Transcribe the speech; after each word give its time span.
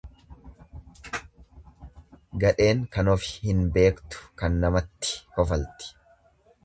Gadheen 2.43 2.81
kanofi 2.97 3.35
hin 3.51 3.61
beektu 3.77 4.25
kan 4.43 4.59
namatti 4.65 5.17
kofalti. 5.37 5.97